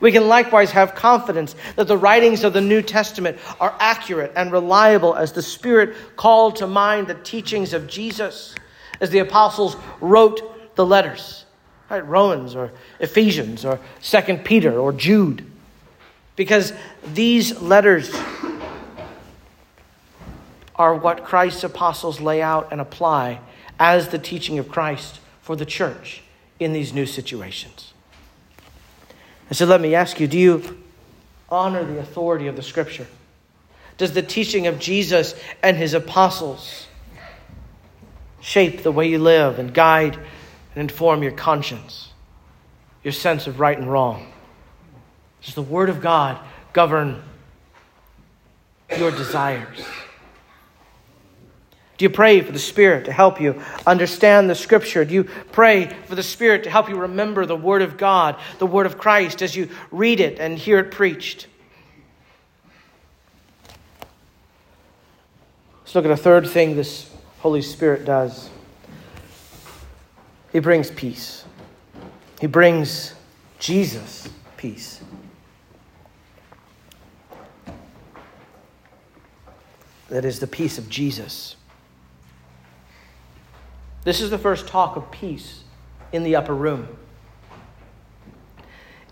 [0.00, 4.52] We can likewise have confidence that the writings of the New Testament are accurate and
[4.52, 8.54] reliable as the Spirit called to mind the teachings of Jesus,
[9.00, 11.44] as the apostles wrote the letters,
[11.90, 12.06] right?
[12.06, 15.44] Romans or Ephesians or Second Peter or Jude.
[16.36, 16.72] Because
[17.14, 18.14] these letters
[20.76, 23.40] are what Christ's apostles lay out and apply
[23.78, 26.22] as the teaching of Christ for the church
[26.60, 27.92] in these new situations.
[29.48, 30.78] And so let me ask you do you
[31.48, 33.06] honor the authority of the Scripture?
[33.96, 36.86] Does the teaching of Jesus and his apostles
[38.40, 40.18] shape the way you live and guide
[40.78, 42.12] and inform your conscience,
[43.02, 44.30] your sense of right and wrong?
[45.42, 46.38] Does the Word of God
[46.72, 47.20] govern
[48.96, 49.84] your desires?
[51.96, 55.04] Do you pray for the Spirit to help you understand the Scripture?
[55.04, 58.66] Do you pray for the Spirit to help you remember the Word of God, the
[58.66, 61.48] Word of Christ, as you read it and hear it preached?
[65.80, 67.10] Let's look at a third thing this
[67.40, 68.48] Holy Spirit does.
[70.52, 71.44] He brings peace.
[72.40, 73.14] He brings
[73.58, 75.00] Jesus peace.
[80.08, 81.56] That is the peace of Jesus.
[84.04, 85.64] This is the first talk of peace
[86.12, 86.88] in the upper room.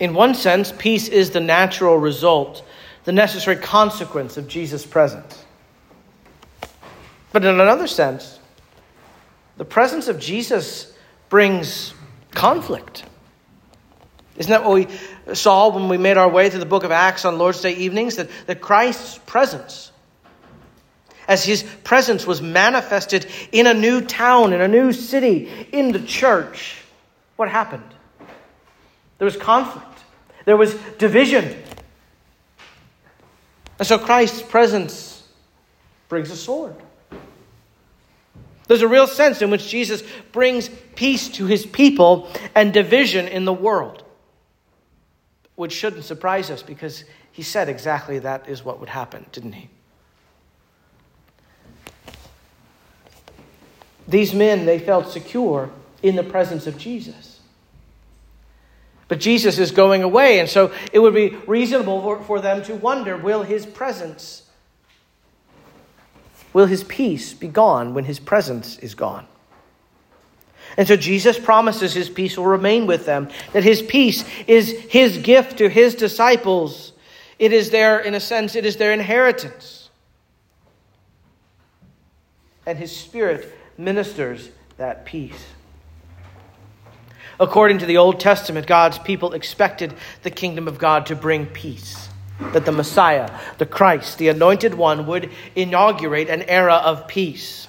[0.01, 2.65] In one sense, peace is the natural result,
[3.05, 5.45] the necessary consequence of Jesus' presence.
[7.33, 8.39] But in another sense,
[9.59, 10.95] the presence of Jesus
[11.29, 11.95] brings
[12.33, 13.05] conflict.
[14.37, 17.25] Isn't that what we saw when we made our way through the book of Acts
[17.25, 18.17] on Lord's Day evenings?
[18.17, 19.91] That, that Christ's presence
[21.29, 26.01] as his presence was manifested in a new town, in a new city, in the
[26.01, 26.77] church,
[27.37, 27.95] what happened?
[29.19, 29.99] There was conflict,
[30.45, 31.57] there was division.
[33.79, 35.27] And so Christ's presence
[36.09, 36.77] brings a sword.
[38.67, 40.03] There's a real sense in which Jesus
[40.33, 44.03] brings peace to his people and division in the world,
[45.55, 49.69] which shouldn't surprise us because he said exactly that is what would happen, didn't he?
[54.09, 55.71] These men, they felt secure
[56.03, 57.41] in the presence of Jesus.
[59.09, 62.75] But Jesus is going away, and so it would be reasonable for, for them to
[62.75, 64.46] wonder will his presence,
[66.57, 69.27] will his peace be gone when his presence is gone?
[70.79, 75.19] And so Jesus promises his peace will remain with them, that his peace is his
[75.19, 76.95] gift to his disciples.
[77.39, 79.91] It is their, in a sense, it is their inheritance.
[82.65, 84.49] And his spirit ministers
[84.79, 85.45] that peace.
[87.39, 89.93] According to the Old Testament, God's people expected
[90.23, 92.06] the kingdom of God to bring peace,
[92.53, 97.69] that the Messiah, the Christ, the anointed one, would inaugurate an era of peace.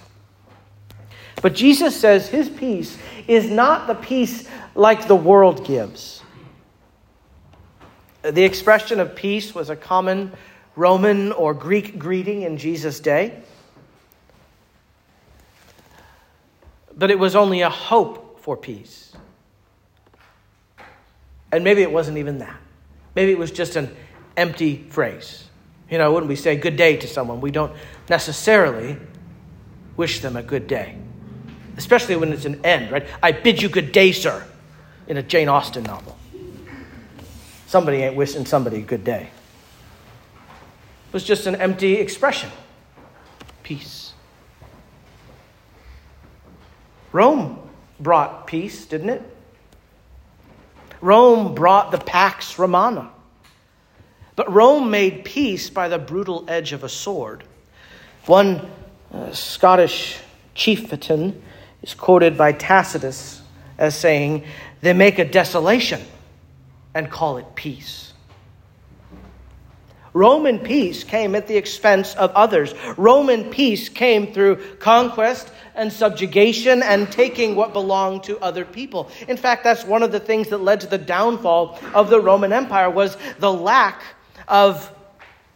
[1.42, 2.98] But Jesus says his peace
[3.28, 6.22] is not the peace like the world gives.
[8.24, 10.32] The expression of peace was a common
[10.76, 13.42] Roman or Greek greeting in Jesus' day.
[16.98, 19.14] but it was only a hope for peace.
[21.52, 22.58] And maybe it wasn't even that.
[23.16, 23.96] Maybe it was just an
[24.38, 25.44] empty phrase.
[25.90, 27.74] You know, when we say good day to someone, we don't
[28.10, 28.98] necessarily
[29.96, 30.96] wish them a good day,
[31.76, 33.08] especially when it's an end, right?
[33.22, 34.46] I bid you good day, sir,
[35.08, 36.18] in a Jane Austen novel.
[37.66, 39.30] Somebody ain't wishing somebody a good day.
[41.08, 42.52] It was just an empty expression
[43.64, 44.14] peace.
[47.12, 47.60] Rome
[48.00, 49.22] brought peace, didn't it?
[51.02, 53.12] Rome brought the Pax Romana.
[54.38, 57.44] But Rome made peace by the brutal edge of a sword.
[58.28, 58.70] One
[59.12, 60.20] uh, Scottish
[60.54, 61.42] chieftain
[61.82, 63.42] is quoted by Tacitus
[63.80, 64.46] as saying,
[64.82, 66.02] They make a desolation
[66.94, 68.14] and call it peace.
[70.14, 72.76] Roman peace came at the expense of others.
[72.96, 79.10] Roman peace came through conquest and subjugation and taking what belonged to other people.
[79.28, 82.54] In fact, that's one of the things that led to the downfall of the Roman
[82.54, 84.02] Empire was the lack
[84.48, 84.92] of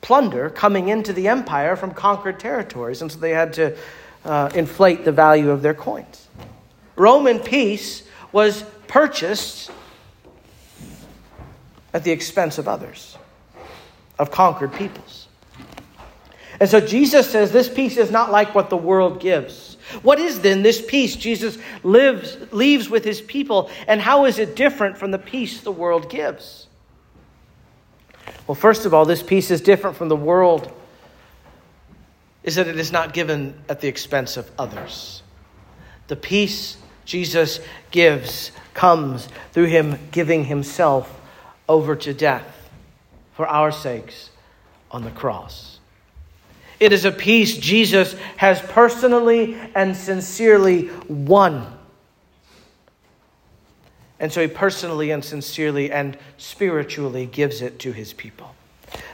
[0.01, 3.77] plunder coming into the empire from conquered territories, and so they had to
[4.25, 6.27] uh, inflate the value of their coins.
[6.95, 9.71] Roman peace was purchased
[11.93, 13.17] at the expense of others
[14.17, 15.27] of conquered peoples.
[16.59, 19.77] And so Jesus says this peace is not like what the world gives.
[20.03, 24.55] What is then this peace Jesus lives, leaves with his people, and how is it
[24.55, 26.67] different from the peace the world gives?
[28.51, 30.69] Well, first of all, this peace is different from the world,
[32.43, 35.23] is that it is not given at the expense of others.
[36.09, 36.75] The peace
[37.05, 41.09] Jesus gives comes through him giving himself
[41.69, 42.69] over to death
[43.35, 44.31] for our sakes
[44.91, 45.79] on the cross.
[46.77, 51.79] It is a peace Jesus has personally and sincerely won.
[54.21, 58.53] And so he personally and sincerely and spiritually gives it to his people.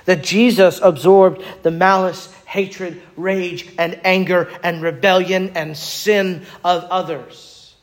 [0.03, 7.73] That Jesus absorbed the malice, hatred, rage, and anger, and rebellion and sin of others.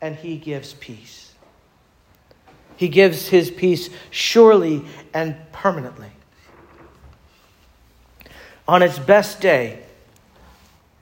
[0.00, 1.30] And he gives peace.
[2.78, 6.10] He gives his peace surely and permanently.
[8.66, 9.82] On its best day,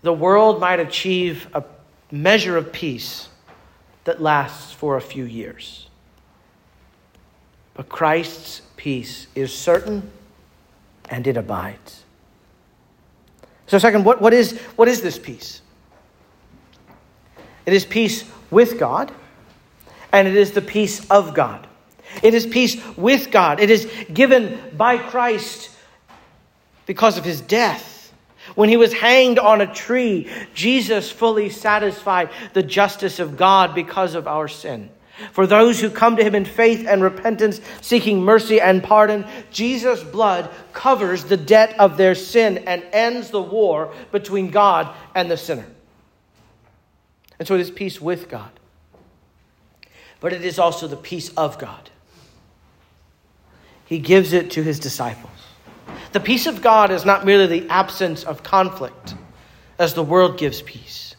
[0.03, 1.63] the world might achieve a
[2.11, 3.29] measure of peace
[4.07, 5.89] that lasts for a few years.
[7.75, 10.11] But Christ's peace is certain
[11.11, 12.05] and it abides.
[13.67, 15.61] So, second, what, what, is, what is this peace?
[17.67, 19.13] It is peace with God
[20.13, 21.67] and it is the peace of God.
[22.23, 23.61] It is peace with God.
[23.61, 25.71] It is given by Christ
[26.87, 27.96] because of his death.
[28.57, 34.17] When he was hanged on a tree, Jesus fully satisfied the justice of God because
[34.17, 34.91] of our sin.
[35.31, 40.03] For those who come to him in faith and repentance, seeking mercy and pardon, Jesus'
[40.03, 45.37] blood covers the debt of their sin and ends the war between God and the
[45.37, 45.67] sinner.
[47.39, 48.51] And so it is peace with God
[50.21, 51.91] but it is also the peace of God.
[53.85, 55.31] He gives it to his disciples.
[56.17, 59.15] The peace of God is not merely the absence of conflict,
[59.79, 61.15] as the world gives peace,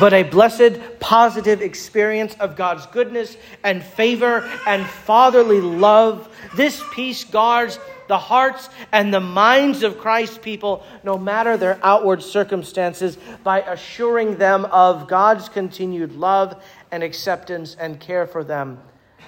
[0.00, 6.28] but a blessed, positive experience of God's goodness and favor and fatherly love.
[6.56, 12.20] This peace guards the hearts and the minds of Christ's people, no matter their outward
[12.20, 16.60] circumstances, by assuring them of God's continued love
[16.90, 18.80] and acceptance and care for them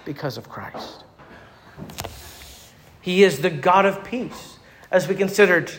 [0.05, 1.05] because of Christ.
[3.01, 4.57] He is the God of peace,
[4.91, 5.71] as we considered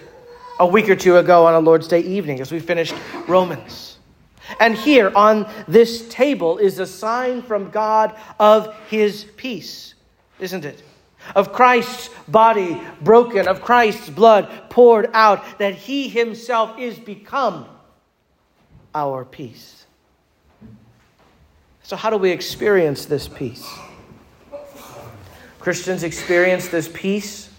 [0.60, 2.94] a week or two ago on a Lord's Day evening as we finished
[3.28, 3.98] Romans.
[4.60, 9.96] And here on this table is a sign from God of his peace,
[10.40, 10.84] isn't it?
[11.36, 17.68] Of Christ's body broken, of Christ's blood poured out, that he himself is become
[18.94, 19.86] our peace.
[21.84, 23.68] So, how do we experience this peace?
[25.60, 27.51] Christians experience this peace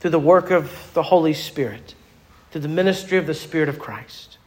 [0.00, 1.94] through the work of the Holy Spirit,
[2.50, 4.38] through the ministry of the Spirit of Christ.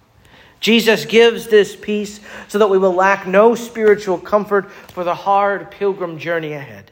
[0.62, 5.72] Jesus gives this peace so that we will lack no spiritual comfort for the hard
[5.72, 6.92] pilgrim journey ahead.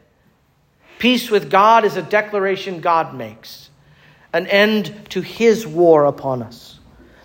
[0.97, 3.69] Peace with God is a declaration God makes,
[4.33, 6.79] an end to his war upon us.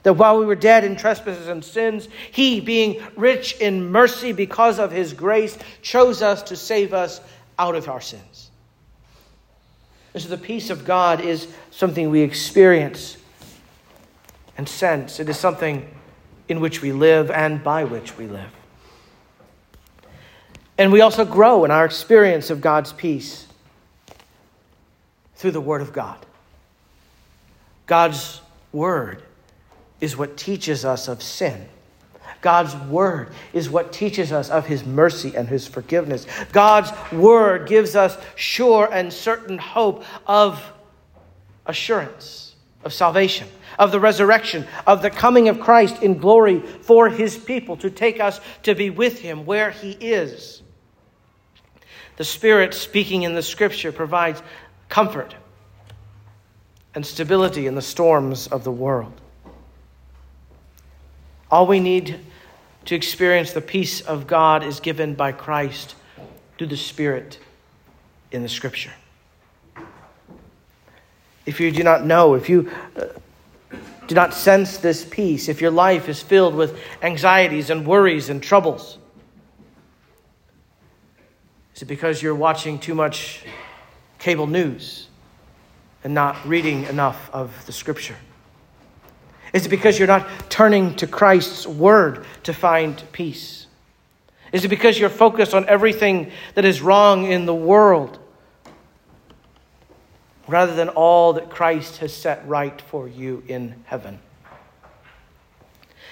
[0.04, 4.78] That while we were dead in trespasses and sins, he, being rich in mercy because
[4.78, 7.22] of his grace, chose us to save us
[7.58, 8.43] out of our sins.
[10.14, 13.16] And so the peace of God is something we experience
[14.56, 15.18] and sense.
[15.18, 15.92] It is something
[16.48, 18.50] in which we live and by which we live.
[20.78, 23.46] And we also grow in our experience of God's peace
[25.36, 26.24] through the Word of God.
[27.86, 28.40] God's
[28.72, 29.22] Word
[30.00, 31.68] is what teaches us of sin
[32.44, 36.26] God's word is what teaches us of his mercy and his forgiveness.
[36.52, 40.62] God's word gives us sure and certain hope of
[41.64, 47.38] assurance, of salvation, of the resurrection, of the coming of Christ in glory for his
[47.38, 50.60] people to take us to be with him where he is.
[52.18, 54.42] The Spirit speaking in the scripture provides
[54.90, 55.34] comfort
[56.94, 59.18] and stability in the storms of the world.
[61.50, 62.20] All we need
[62.86, 65.94] to experience the peace of God is given by Christ
[66.58, 67.38] through the Spirit
[68.30, 68.92] in the Scripture.
[71.46, 73.06] If you do not know, if you uh,
[74.06, 78.42] do not sense this peace, if your life is filled with anxieties and worries and
[78.42, 78.98] troubles,
[81.74, 83.44] is it because you're watching too much
[84.18, 85.08] cable news
[86.02, 88.16] and not reading enough of the Scripture?
[89.54, 93.68] Is it because you're not turning to Christ's word to find peace?
[94.52, 98.18] Is it because you're focused on everything that is wrong in the world
[100.48, 104.18] rather than all that Christ has set right for you in heaven?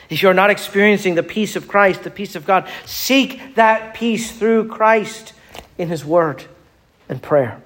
[0.09, 4.31] If you're not experiencing the peace of Christ, the peace of God, seek that peace
[4.39, 5.33] through Christ
[5.79, 6.45] in His Word
[7.09, 7.61] and prayer.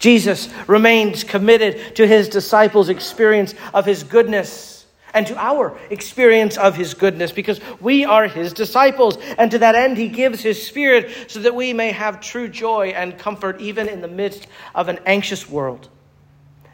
[0.00, 6.76] Jesus remains committed to his disciples' experience of his goodness and to our experience of
[6.76, 9.18] his goodness because we are his disciples.
[9.38, 12.88] And to that end, he gives his spirit so that we may have true joy
[12.88, 15.88] and comfort even in the midst of an anxious world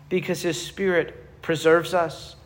[0.08, 2.36] because his spirit preserves us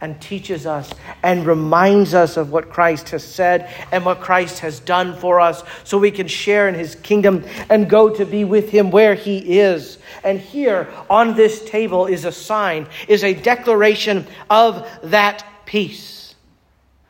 [0.00, 4.78] and teaches us and reminds us of what Christ has said and what Christ has
[4.78, 8.70] done for us so we can share in his kingdom and go to be with
[8.70, 9.98] him where he is.
[10.24, 16.34] And here on this table is a sign, is a declaration of that peace.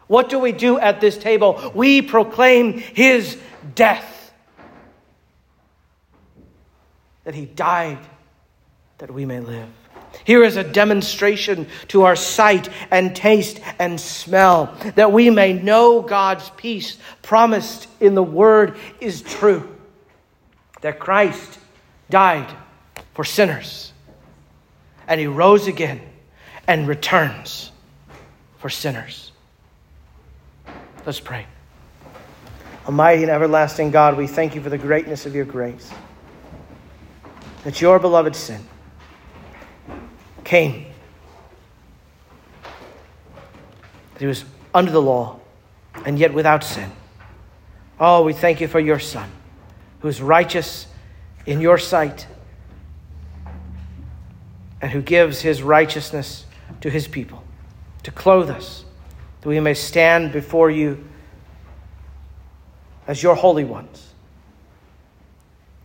[0.06, 1.72] What do we do at this table?
[1.74, 3.38] We proclaim his
[3.74, 4.32] death.
[7.24, 7.98] That he died
[8.98, 9.68] that we may live.
[10.24, 16.00] Here is a demonstration to our sight and taste and smell that we may know
[16.00, 19.76] God's peace promised in the Word is true.
[20.80, 21.58] That Christ
[22.08, 22.48] died
[23.18, 23.92] for sinners
[25.08, 26.00] and He rose again
[26.68, 27.72] and returns
[28.58, 29.32] for sinners.
[31.04, 31.46] Let's pray.
[32.86, 35.90] Almighty and everlasting God, we thank you for the greatness of your grace.
[37.64, 38.64] That your beloved sin
[40.44, 40.86] came.
[44.12, 45.40] That he was under the law
[46.06, 46.92] and yet without sin.
[47.98, 49.28] Oh, we thank you for your Son,
[50.02, 50.86] who is righteous
[51.46, 52.28] in your sight
[54.80, 56.46] and who gives his righteousness
[56.80, 57.42] to his people
[58.02, 58.84] to clothe us,
[59.40, 61.04] that we may stand before you
[63.06, 64.12] as your holy ones,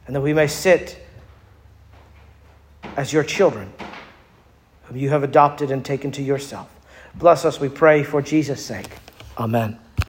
[0.05, 0.99] and that we may sit
[2.97, 3.73] as your children
[4.83, 6.69] whom you have adopted and taken to yourself.
[7.15, 8.89] Bless us, we pray, for Jesus' sake.
[9.37, 9.79] Amen.